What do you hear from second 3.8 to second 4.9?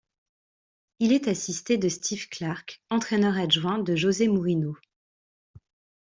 José Mourinho.